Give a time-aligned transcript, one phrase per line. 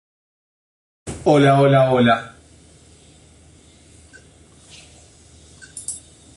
[1.23, 2.33] Drummond Law.